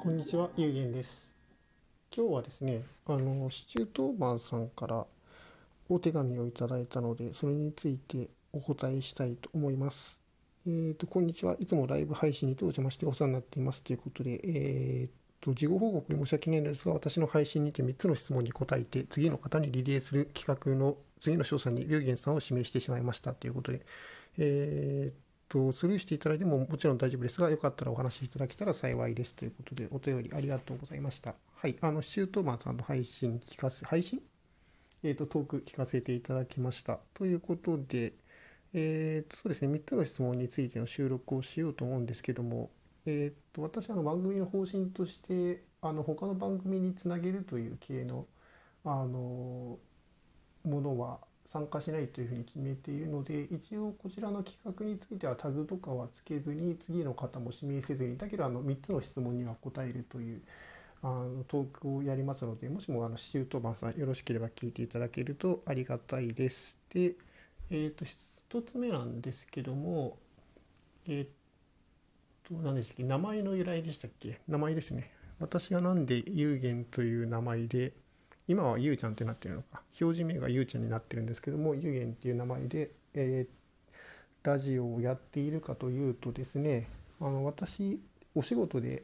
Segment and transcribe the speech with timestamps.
[0.00, 1.28] こんにちは、ゆうげんです。
[2.16, 5.04] 今日はですね、あの、シチュー当番さんから
[5.88, 10.20] お手紙をいただいたので、それについてお答えしたいと思います。
[10.64, 11.56] えっ、と、こんにちは。
[11.58, 13.82] いつもライブ配信にてお邪魔してお世話になっています。
[13.82, 15.10] ということで、えっ、
[15.40, 23.34] と、事後報告で申し訳ないのですが、私の配信にて3つの質問に答えて、次の方にリレーする企画の次の詳細に龍玄さんを指名してしまいました。
[23.34, 23.80] ということで、
[24.38, 25.23] えー
[25.54, 31.36] と、スルーしていただいてももちろん大丈夫ですが、よかったらお話しいただけたら幸いですということで、お便りありがとうございました。
[31.54, 34.20] はい、あの、シュートマンさんの配信聞かせ、配信
[35.04, 36.98] えっ、と、トーク聞かせていただきました。
[37.14, 38.14] ということで、
[38.72, 42.70] えっ、と、そうですね、3つの質問についての収録をしようと思うんですけども、
[43.06, 48.26] えっ、と、私、あの、番組の方針として、あの、他の番組につなげるという系の、
[48.82, 49.78] あの、
[50.64, 60.42] ものは参加しないというふうに決めているので一応こちらの企画についてはタグとかはつけずに次の方も指名せずにだけどあの3つの質問には答えるという
[61.02, 66.78] あのトークをやりますのでもしもあのシュートマンさんよろしければ聞いていただけるとありがたいです。
[66.88, 67.14] で、
[67.70, 70.16] えっ、と1つ目なんですけども
[71.06, 73.04] えっ、と何でしたっけ？
[73.04, 74.40] 名前の由来でしたっけ？
[74.48, 75.12] 名前ですね。
[75.40, 77.92] 私がなんで有限という名前で
[78.46, 79.82] 今はゆうちゃんってなってるのか。
[80.00, 83.64] 表示名がゆうちゃんになってるんですけどもゆうげんっていう名前で、えー
[84.44, 86.86] ラジオをやっているかというとですね
[87.18, 87.98] あの私
[88.34, 89.02] お仕事で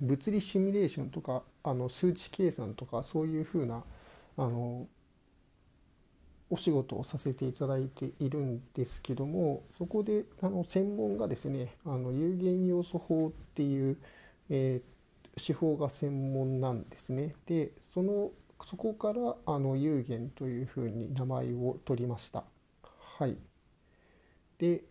[0.00, 3.82] 物理シミュレーションとかあの数値計算とかそういうふうな
[4.36, 4.86] あの
[6.50, 13.98] お仕事をさせていただいているんですけどもそこであの専門がですねあの有限要素法っていう、
[14.50, 14.93] えー
[15.36, 17.34] 手法が専門なんですね。
[17.46, 18.30] でその
[18.64, 22.44] そこからあの有限というふうに名前を取りました。
[23.18, 23.36] はい。
[24.58, 24.84] で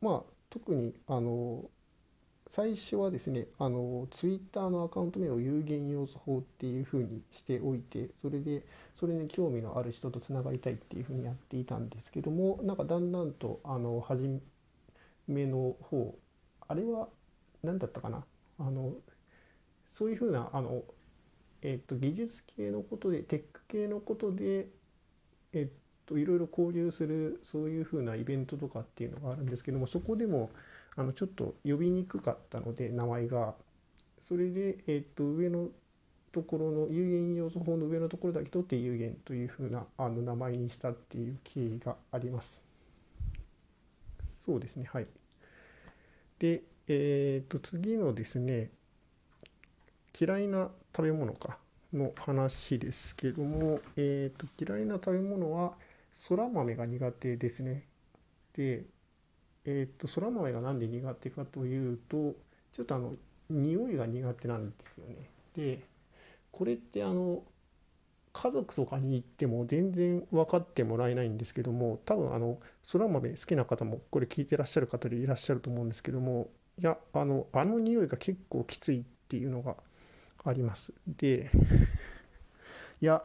[0.00, 1.64] まあ特にあの
[2.48, 8.64] 最初はですねあのツイッターのアカウント名を有限要素法っていうふうにしておいてそれで
[8.94, 14.40] それに興味のある人とつながりたいっていうふうにやっていたんですけどもなんかだんだんとあの初
[15.26, 16.16] めの方
[16.68, 17.08] あれは
[17.64, 18.24] 何だったかな？
[18.58, 18.92] あの
[19.96, 20.84] そういうふうなあの、
[21.62, 24.68] えっと技術系のことでテック系のことで、
[25.54, 25.68] えっ
[26.04, 30.50] といろいろ交流するそういうふうなイベントとかっていうのがあるんですけどもそこでも
[30.96, 33.54] あのちょっと呼びにくかったので名前が
[34.20, 35.68] それで、えっと上の
[36.30, 42.62] ところの有限要素法の上のところだけ取って有限というふうなあの名前にしたっていう経緯があります。
[44.34, 45.06] そうですねはい。
[46.38, 48.75] で、えっと次のですね
[50.18, 51.58] 嫌いな食べ物か
[51.92, 55.74] の話ですけども、えー、と嫌いな食べ物は
[56.12, 57.84] そら豆が苦手ですね。
[58.54, 58.84] で、
[59.64, 62.34] えー、とそら豆が何で苦手かというと
[62.72, 63.14] ちょっとあの
[63.50, 65.30] 匂いが苦手なんですよね。
[65.54, 65.80] で
[66.50, 67.42] これってあの
[68.32, 76.48] 家族とかに行っても全然分かってもらえないんですけども多分あのそら豆好きな方もこれ聞いてらっしゃる方でいらっしゃると思うんですけども
[76.78, 79.76] いやあのあの匂いが結構きついっていうのが
[80.46, 80.94] あります。
[81.06, 81.50] で、
[83.00, 83.22] いや、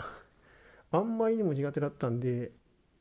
[0.92, 2.52] あんまりにも苦手だったんで、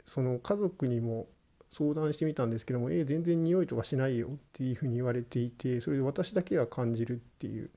[0.04, 1.26] その家族にも
[1.70, 7.70] 相談してみたんですけども、え、全然匂いとかしないよっていうふうに言われていて、それで私だけが感じるっていう。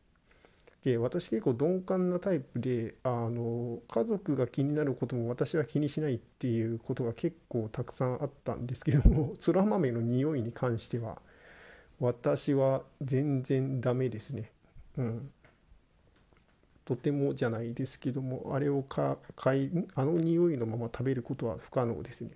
[0.84, 11.22] で、私結構鈍感なタイプで、あの、家族が気になることも私は気にしないっていうことが結構たくさんあったんですけども、そら豆の匂いに関しては、
[12.00, 14.52] 私は全然ダメですね。
[14.98, 15.32] うん。
[16.86, 22.32] とてもじゃないですけどもあれをか買いあの匂いのまま食べることは不可能ですね。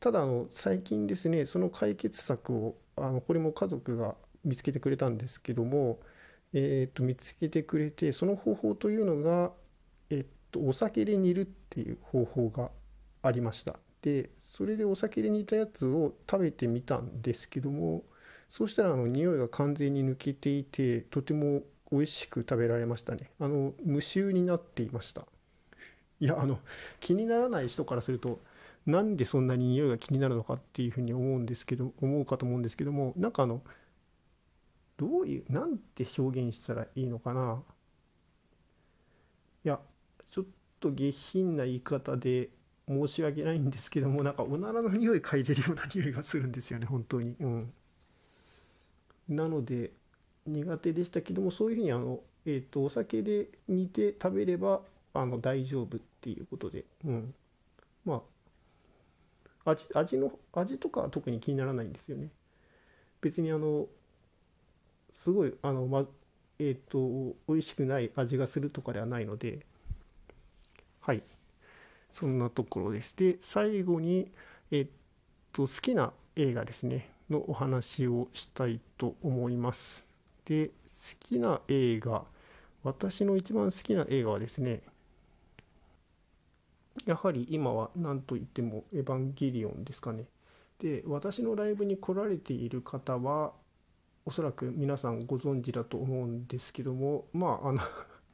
[0.00, 4.14] ただあの最近ですねその解決策をあのこれも家族が
[4.44, 6.00] 見つけてくれたんですけども
[6.52, 9.52] えっと見つけてくれてその方法というのが
[10.10, 12.70] えっとお酒で煮るっていう方法が
[13.22, 13.76] ありました。
[14.02, 18.04] でそれでお酒で煮たやつを食べてみたんですけども
[18.48, 23.30] そうしたらあの匂いが完全に抜けていてとても美味しく食べられましたね。
[23.40, 25.26] あの無臭になっていました。
[26.20, 26.60] いやあの
[27.00, 28.40] 気にならない人からすると
[28.86, 33.62] なんでそんなに匂いが気になるのかっていうふうに思うんですけど思うかと思うんですけどもなんかあの
[34.96, 37.62] どういうなんて表現したらいいのかな
[39.64, 39.80] いや
[40.30, 40.44] ちょっ
[40.78, 42.50] と下品な言い方で
[42.88, 47.36] 申し訳ないんですけどもなんかおならの匂い嗅いでるような匂いがするんですよね本当に。
[47.40, 47.72] うん、
[49.28, 49.92] なので
[50.50, 54.80] 苦手でしたけどもそういうふうにあの、えー、とお酒で煮て食べれば
[55.14, 57.34] あの大丈夫っていうことで、うん、
[58.04, 58.22] ま
[59.64, 62.28] あ味味の味とかは特に気にならないんですよね。
[63.20, 63.86] 別にあの
[65.12, 66.06] すごいあの、ま
[66.58, 69.60] えっ、と美味しくない味がするとかではないので
[71.00, 71.22] はい。
[72.12, 73.16] そんなところです。
[73.16, 74.30] で最後に
[74.70, 74.86] えっ、
[75.52, 77.10] と好きな映画ですね。
[77.30, 80.09] のお話をしたいと思います。
[80.50, 80.72] で好
[81.20, 82.24] きな映画
[82.82, 84.82] 私の一番好きな映画はですね
[87.06, 90.24] やはり今は何と言っても「エヴァンゲリオン」ですかね。
[90.80, 93.52] で私のライブに来られている方は
[94.26, 97.80] おそらく皆さんご存知だと思うんですけどもまああの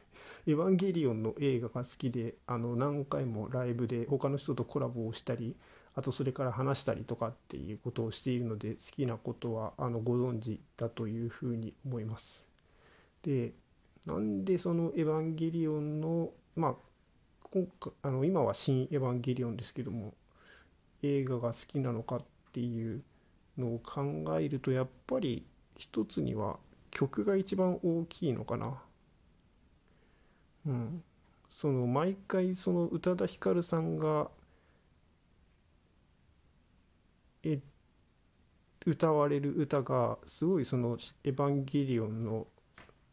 [0.47, 5.55] エヴァンゲリオンの映画が好きであの何回もライブで他の人とコラボをしたり
[5.97, 12.45] あとそれから話したりとかっていうことをしているので好きなことはあのご存知だというふうに思います。
[13.23, 13.55] で
[14.05, 16.75] なんでその「エヴァンゲリオンの」まあ
[17.51, 20.15] 今回あの今は「新エヴァンゲリオン」ですけども
[21.03, 23.03] 映画が好きなのかっていう
[23.57, 25.47] のを考えるとやっぱり
[25.79, 26.59] 一つには
[26.91, 28.83] 曲が一番大きいのかな。
[30.67, 31.05] うん、
[31.51, 34.31] その毎回その宇多田ヒカルさんが
[37.47, 37.61] え
[38.85, 42.47] 歌われる歌がすごいその「エヴァンゲリオン」の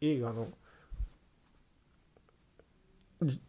[0.01, 0.47] 映画の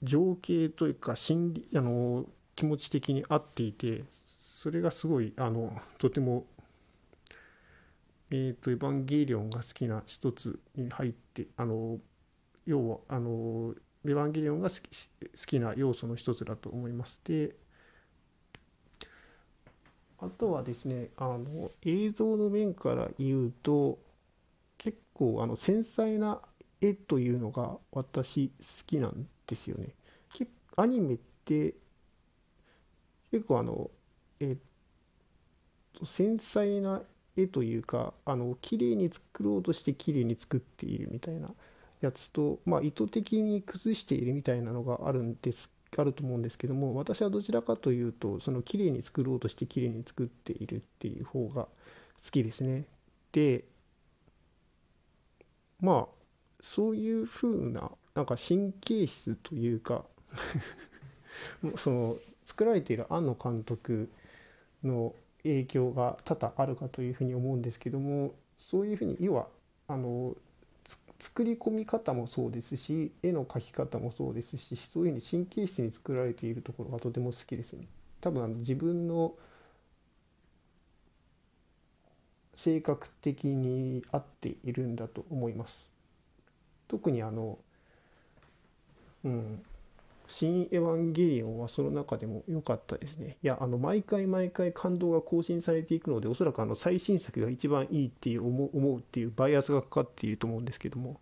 [0.02, 6.46] 情景というか心理あの気持ち的に合っていてそれがすごいあのとても
[8.30, 11.98] えっ、ー、と「エヴァンゲリオン」が好きな一つに入ってあの
[12.66, 17.20] 要はあの「エヴァンゲリオン」が好き好きな要素の一つだと思います。
[17.24, 17.56] で
[20.26, 23.98] あとはですねあの映像の面から言うと
[24.78, 26.40] 結構あの繊細な
[26.80, 28.54] 絵というのが私好
[28.86, 29.94] きなんですよね。
[30.76, 31.74] アニメって
[33.30, 33.90] 結構あの
[34.40, 34.56] えっ
[35.92, 37.02] と繊細な
[37.36, 41.50] 絵というかあの綺麗に作ろうとして綺麗に作っているみたいな
[42.00, 52.86] やつと、まあ、意図的に崩しているみたいなのがあるんですあると思うんですけども私はどちらかというとその綺麗に作ろうとして綺麗に作っているっていう方が好きですね。
[53.32, 53.64] で
[55.80, 56.24] まあ
[56.60, 60.04] そういう風ななんか神経質というか
[61.76, 64.08] その作られている庵野監督
[64.82, 69.48] の影響が多々あるかというふうに思うんですけどもそういうふうに要は
[69.88, 70.36] あの
[71.18, 77.86] 作り込み方もそうですし絵の描き方もそうですしそういうふうに神経質に作られているところがとても好きですね。
[78.20, 79.34] 多分あの自分の
[82.54, 85.90] 性格的に合っているんだと思います。
[86.88, 87.58] 特にあの
[89.24, 89.62] うん
[90.26, 93.38] 「新エヴァンゲリオン」はその中でも良かったですね。
[93.42, 101.20] いやあの毎回毎回感動が更新されていくのでおそらくあの最新作が一番いいっていう思うっていうバイアスがかかっていると思うんですけども。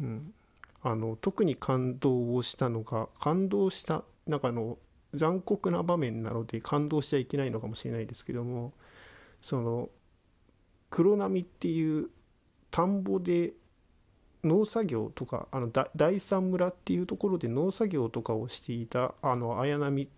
[0.00, 0.34] うん。
[0.82, 4.78] あの特に感動をしたのが感動したなんかあの
[5.14, 8.72] 残酷な場面なので感動しちゃいけないのかもしれないですけども
[9.42, 9.90] その
[10.88, 12.08] 黒波っていう
[12.70, 13.52] 田んぼで
[14.44, 20.08] 農作業とかあの第三村っていうところで農作業とかをしていたあの綾波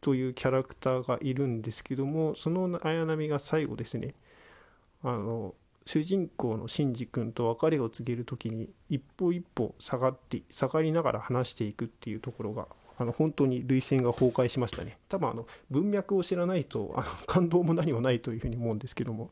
[0.00, 4.14] というキャラクターがいるんですけどもその綾波が最後ですね
[5.02, 5.54] あの
[5.84, 12.66] 主人公のシンジ君と別れを告げる時に一歩一歩下がって下がりながら話していくっていうところが
[12.98, 14.98] あの本当に涙腺が崩壊しましたね。
[15.08, 19.30] 多分あの文脈を知らないとあの感動も何もないというふうに思うんですけども。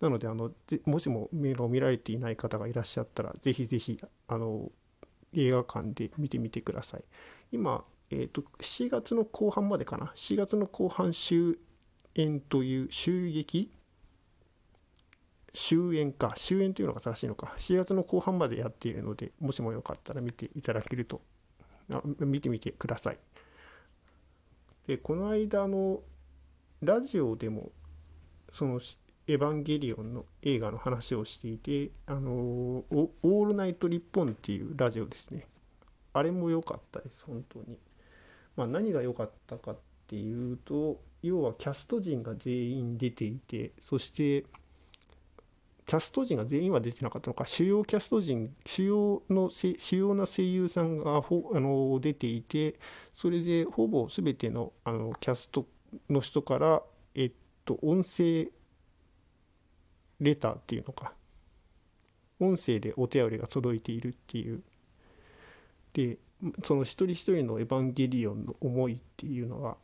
[0.00, 0.52] なのであの
[0.84, 3.98] もしも見見られていない方がいらっしゃったらぜひぜひ
[4.28, 4.70] あの
[5.32, 7.04] 映画館で見てみてください。
[7.52, 11.58] 今、えーと、7月の後半までかな？7月の後半終
[12.14, 13.70] 演という襲撃
[15.52, 16.34] 終演か。
[16.36, 17.54] 終演というのが正しいのか。
[17.58, 21.22] 7月の後半までやっているのでもしもよかったら見ていただけると
[22.18, 23.18] 見てみてください。
[24.86, 26.02] でこの間の
[26.82, 27.72] ラジオでも
[28.52, 28.80] その
[29.28, 35.46] エヴァンゲリオンの映画の話をしていて、あのオールナイトリッポンっていうラジオですね。
[36.12, 37.78] あれも良かったです、本当に。
[38.56, 44.44] まあ、何が良かったかっていうと、要はキャスト陣が全員出ていて、そして、
[45.84, 52.78] キャスト陣が全員は出てなかったのか、主要キャスト陣、主要の主要な声優さんがほあの出ていて、
[53.12, 55.66] それでほぼ全てのあのキャスト
[56.08, 56.82] の人から、
[57.14, 57.32] えっ
[57.64, 58.48] と、音声
[60.20, 61.12] レターっていうのか
[62.40, 64.62] 音声でお便りが届いているっていう
[65.92, 66.18] で
[66.64, 69.76] その一人一人のエヴァンゲリオンの思いっていうのが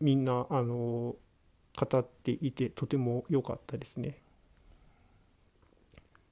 [0.00, 1.16] みんなあの
[1.76, 4.18] 語っていてとても良かったですね。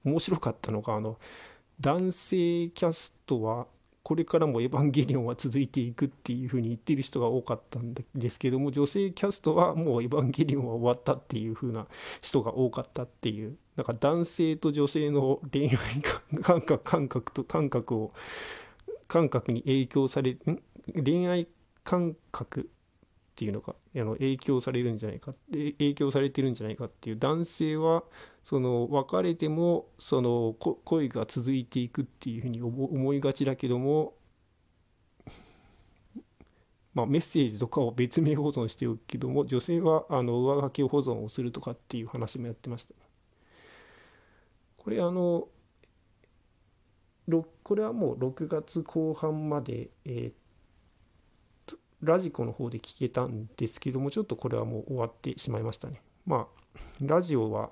[0.05, 1.19] 面白かったのがあの
[1.81, 3.67] 男性キャストは
[4.05, 11.87] これからも「エヴァンゲリオン」は続いていくっていうふうに言ってる人が多かったんですけども女性キャストはもう「エヴァンゲリオン」は終わったっていうふうな
[12.21, 15.77] 人が多かったっていうなんか男性と女性の恋愛
[16.43, 18.13] 感覚感覚と感覚を
[19.09, 20.39] 感覚に影響されん？
[21.03, 21.49] 恋愛
[21.83, 22.69] 感覚
[23.35, 28.05] っていうのがあの影響されるんじゃないか影響されてるんじゃないかっていう男性は
[28.45, 34.15] その別れてもその恋が続いていくっていうふうに思いがちだけども
[36.95, 42.95] まあ、メッセージとかを別名保存しておくけども女性はあの上書き保存をするとかっていう話もやってました。
[44.77, 45.49] これあの
[47.65, 50.33] これはもう6月後半まで、えー、
[52.05, 56.01] ラジコの方で聞けたんですけどもちょっとこれはもう終わってしまいましたね。
[56.27, 57.71] まあラジオは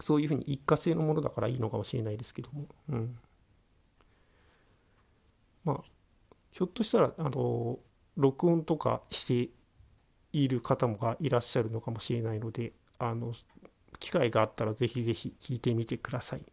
[0.00, 3.18] そういうふうに一過性のものだからいいのかもしれないですけども、うん、
[5.64, 5.80] まあ
[6.50, 7.78] ひょっとしたらあの
[8.16, 9.50] 録音とかして
[10.32, 13.32] いる方もがいらっしゃるのかもしれないのであの
[13.98, 16.44] 機会があったらぜひぜひ聞いてみてください。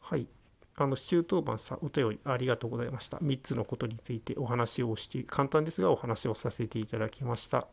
[0.00, 0.28] はい。
[0.76, 3.16] あの、周当番さん、お便りありがとうございました。
[3.18, 7.66] 3つのことについてお話をして、簡単ですがお話をさせていただきました。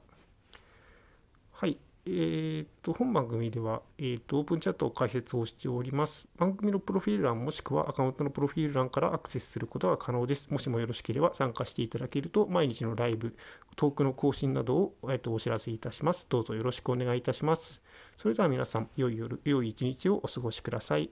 [1.52, 1.78] はい。
[2.06, 6.28] えー、と本番組では、えーと、オープンチャットを開設をしております。
[6.38, 10.50] 番組のプロフィール欄もしくはアカウントのプロフィール欄からアクセスすることが可能です。
[10.50, 13.36] もしもよろしければ参加していただけると、毎日のライブ、
[13.78, 16.28] トークの更新などを、えーと、お知らせいたします。
[16.30, 17.82] どうぞよろしくお願いいたします。
[18.18, 21.10] それでは皆さん、良い夜、良い一日をお過ごしください。